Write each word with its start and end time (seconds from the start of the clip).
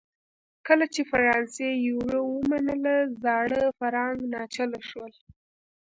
کله 0.67 0.85
چې 0.93 1.01
فرانسې 1.11 1.67
یورو 1.87 2.21
ومنله 2.35 2.95
زاړه 3.23 3.61
فرانک 3.77 4.19
ناچله 4.33 4.79
شول. 4.89 5.13